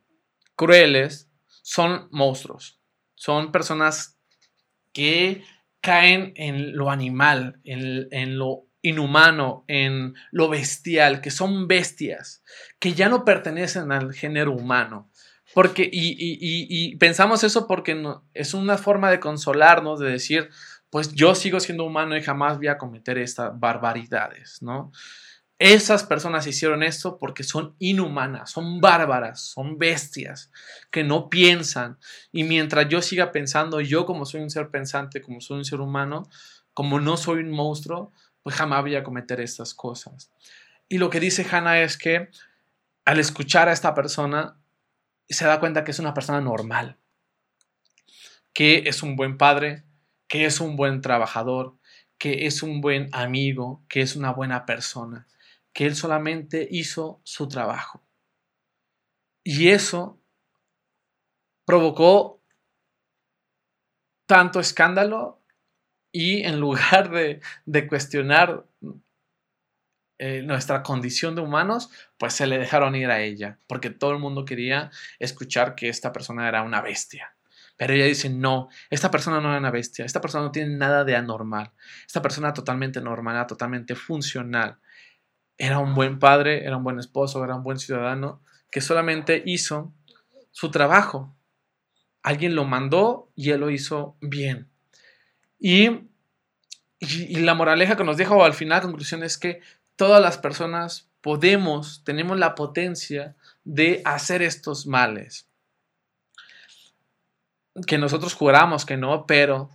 [0.55, 1.31] crueles
[1.63, 2.81] son monstruos,
[3.15, 4.19] son personas
[4.93, 5.43] que
[5.81, 12.43] caen en lo animal, en, lo inhumano, en lo bestial, que son bestias,
[12.79, 15.11] que ya no pertenecen al género humano.
[15.55, 18.01] Porque, y, pensamos eso porque
[18.35, 20.51] es una forma de consolarnos, de decir,
[20.91, 24.93] pues yo sigo siendo humano y jamás voy a cometer estas barbaridades, ¿no?
[25.59, 30.51] Esas personas hicieron esto porque son inhumanas, son bárbaras, son bestias,
[30.91, 31.99] que no piensan.
[32.31, 35.81] Y mientras yo siga pensando, yo como soy un ser pensante, como soy un ser
[35.81, 36.29] humano,
[36.75, 40.31] como no soy un monstruo, pues jamás voy a cometer estas cosas.
[40.91, 42.29] Y lo que dice Hannah es que
[43.07, 44.59] al escuchar a esta persona,
[45.27, 46.99] se da cuenta que es una persona normal,
[48.53, 49.85] que es un buen padre,
[50.29, 51.77] que es un buen trabajador,
[52.19, 55.27] que es un buen amigo, que es una buena persona
[55.77, 58.03] que él solamente hizo su trabajo.
[59.45, 60.18] Y eso
[61.66, 62.43] provocó
[64.27, 65.45] tanto escándalo
[66.11, 68.64] y en lugar de, cuestionar
[70.18, 74.18] eh, nuestra condición de humanos, pues se le dejaron ir a ella, porque todo el
[74.18, 77.37] mundo quería escuchar que esta persona era una bestia.
[77.77, 81.05] Pero ella dice, no, esta persona no era una bestia, esta persona no tiene nada
[81.05, 81.72] de anormal,
[82.07, 84.79] esta persona totalmente normal, totalmente funcional.
[85.59, 88.41] Era un buen padre, era un buen esposo, era un buen ciudadano,
[88.71, 89.93] que solamente hizo
[90.51, 91.35] su trabajo.
[92.23, 94.69] Alguien lo mandó y él lo hizo bien.
[95.59, 96.09] Y,
[96.99, 99.61] y, la moraleja que nos deja al final, conclusión, es que
[99.97, 103.35] todas las personas podemos, tenemos la potencia
[103.65, 105.49] de hacer estos males.
[107.87, 109.71] Que nosotros juramos que no, pero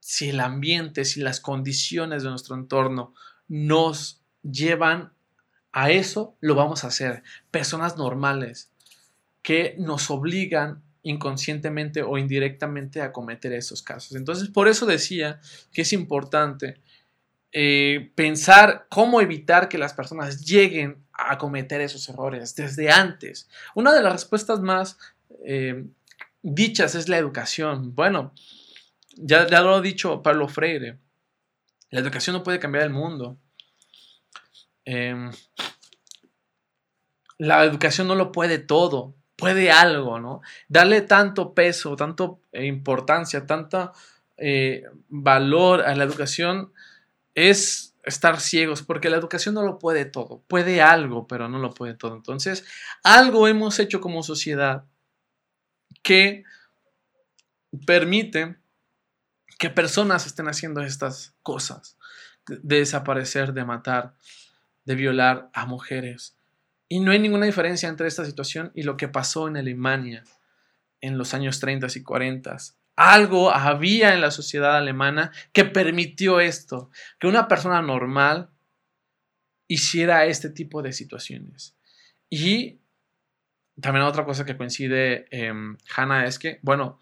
[0.00, 3.14] si el ambiente, si las condiciones de nuestro entorno
[3.48, 5.12] nos llevan
[5.72, 7.22] a eso, lo vamos a hacer.
[7.50, 8.70] Personas normales
[9.42, 14.16] que nos obligan inconscientemente o indirectamente a cometer esos casos.
[14.16, 15.40] Entonces, por eso decía
[15.72, 16.80] que es importante
[17.52, 23.48] eh, pensar cómo evitar que las personas lleguen a cometer esos errores desde antes.
[23.74, 24.98] Una de las respuestas más
[25.44, 25.84] eh,
[26.42, 27.94] dichas es la educación.
[27.94, 28.32] Bueno,
[29.16, 30.98] ya, ya lo ha dicho Pablo Freire,
[31.90, 33.38] la educación no puede cambiar el mundo.
[34.84, 35.30] Em,
[37.38, 40.40] la educación no lo puede todo, puede algo, ¿no?
[40.68, 43.92] Darle tanto peso, tanto importancia, tanto
[44.36, 46.72] eh, valor a la educación
[47.34, 51.72] es estar ciegos, porque la educación no lo puede todo, puede algo, pero no lo
[51.72, 52.14] puede todo.
[52.14, 52.64] Entonces,
[53.02, 54.84] algo hemos hecho como sociedad
[56.02, 56.44] que
[57.86, 58.56] permite
[59.58, 61.96] que personas estén haciendo estas cosas,
[62.46, 64.14] de desaparecer, de matar,
[64.84, 66.36] de violar a mujeres.
[66.88, 70.24] Y no hay ninguna diferencia entre esta situación y lo que pasó en Alemania
[71.00, 72.56] en los años 30 y 40
[72.96, 78.50] algo había en la sociedad alemana que permitió esto, que una persona normal
[79.66, 81.76] hiciera este tipo de situaciones.
[82.30, 82.80] Y
[83.80, 85.52] también otra cosa que coincide eh,
[85.96, 87.00] Hannah es que, bueno,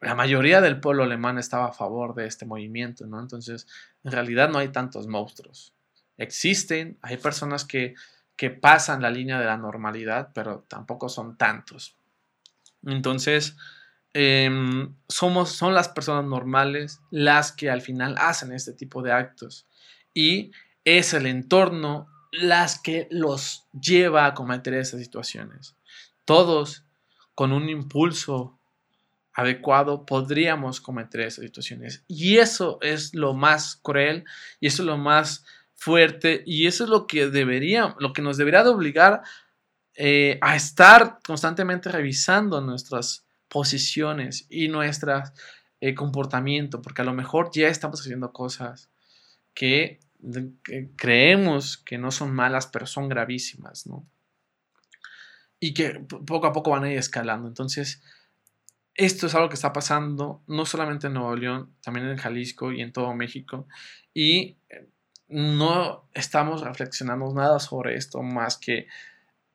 [0.00, 3.20] la mayoría del pueblo alemán estaba a favor de este movimiento, ¿no?
[3.20, 3.66] Entonces,
[4.04, 5.74] en realidad no hay tantos monstruos.
[6.16, 7.94] Existen, hay personas que,
[8.36, 11.96] que pasan la línea de la normalidad, pero tampoco son tantos.
[12.82, 13.56] Entonces,
[14.16, 19.66] Em, somos, son las personas normales las que al final hacen este tipo de actos
[20.14, 20.52] y
[20.84, 25.74] es el entorno las que los lleva a cometer esas situaciones.
[26.24, 26.84] Todos
[27.34, 28.56] con un impulso
[29.32, 34.24] adecuado podríamos cometer esas situaciones y eso es lo más cruel
[34.60, 35.44] y eso es lo más
[35.74, 39.22] fuerte y eso es lo que debería, lo que nos debería de obligar
[39.96, 45.22] eh, a estar constantemente revisando nuestras posiciones y nuestro
[45.80, 48.90] eh, comportamiento, porque a lo mejor ya estamos haciendo cosas
[49.54, 50.00] que,
[50.96, 54.04] creemos que no son malas, pero son gravísimas, ¿no?
[55.60, 55.90] Y que
[56.26, 57.46] poco a poco van a ir escalando.
[57.46, 58.02] Entonces,
[58.94, 62.80] esto es algo que está pasando no solamente en Nuevo León, también en Jalisco y
[62.80, 63.68] en todo México.
[64.12, 64.88] Y eh,
[65.28, 68.86] no estamos reflexionando nada sobre esto más que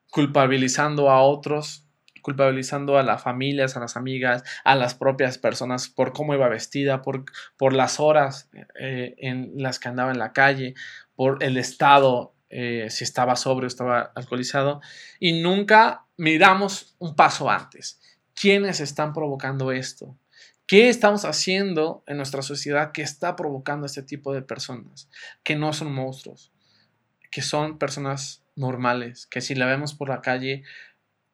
[0.09, 1.85] culpabilizando a otros
[2.21, 7.01] culpabilizando a las familias, a las amigas, a las propias personas por cómo iba vestida,
[7.01, 7.25] por,
[7.57, 8.49] por las horas
[8.79, 10.75] eh, en las que andaba en la calle,
[11.15, 14.81] por el estado, eh, si estaba sobrio, estaba alcoholizado,
[15.19, 17.99] y nunca miramos un paso antes.
[18.39, 20.15] ¿Quiénes están provocando esto?
[20.69, 25.09] ¿Qué estamos haciendo en nuestra sociedad que está provocando este tipo de personas?
[25.43, 26.51] Que no son monstruos,
[27.31, 30.61] que son personas normales, que si la vemos por la calle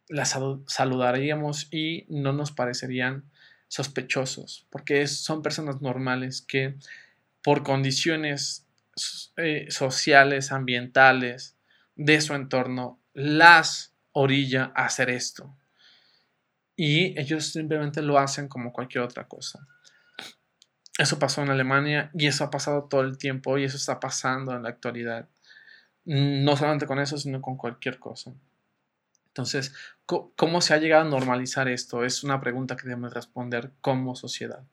[0.08, 3.26] las saludaríamos y no nos parecerían
[3.68, 6.76] sospechosos, porque son personas normales que
[7.44, 8.66] por condiciones
[9.36, 11.58] eh, sociales, ambientales,
[11.98, 15.54] de su entorno, las orilla a hacer esto.
[16.76, 19.68] Y ellos simplemente lo hacen como cualquier otra cosa.
[20.98, 24.56] Eso pasó en Alemania y eso ha pasado todo el tiempo y eso está pasando
[24.56, 25.28] en la actualidad.
[26.06, 28.34] No solamente con eso, sino con cualquier cosa.
[29.28, 29.74] Entonces,
[30.06, 32.06] ¿cómo se ha llegado a normalizar esto?
[32.06, 34.64] Es una pregunta que debemos responder como sociedad.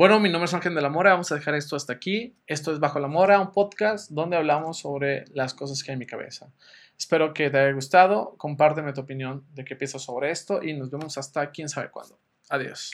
[0.00, 2.34] Bueno, mi nombre es Ángel de la Mora, vamos a dejar esto hasta aquí.
[2.46, 5.98] Esto es Bajo la Mora, un podcast donde hablamos sobre las cosas que hay en
[5.98, 6.50] mi cabeza.
[6.98, 10.90] Espero que te haya gustado, compárteme tu opinión de qué piensas sobre esto y nos
[10.90, 12.18] vemos hasta quién sabe cuándo.
[12.48, 12.92] Adiós.